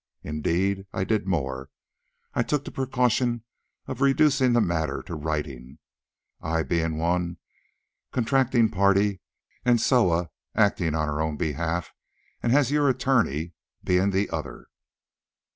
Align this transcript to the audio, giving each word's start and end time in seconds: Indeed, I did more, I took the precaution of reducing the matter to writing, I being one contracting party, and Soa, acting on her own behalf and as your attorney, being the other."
Indeed, 0.23 0.87
I 0.93 1.03
did 1.03 1.27
more, 1.27 1.69
I 2.33 2.41
took 2.41 2.65
the 2.65 2.71
precaution 2.71 3.43
of 3.85 4.01
reducing 4.01 4.53
the 4.53 4.59
matter 4.59 5.03
to 5.03 5.13
writing, 5.13 5.77
I 6.41 6.63
being 6.63 6.97
one 6.97 7.37
contracting 8.11 8.69
party, 8.71 9.21
and 9.63 9.79
Soa, 9.79 10.31
acting 10.55 10.95
on 10.95 11.07
her 11.07 11.21
own 11.21 11.37
behalf 11.37 11.91
and 12.41 12.51
as 12.51 12.71
your 12.71 12.89
attorney, 12.89 13.53
being 13.83 14.09
the 14.09 14.27
other." 14.31 14.65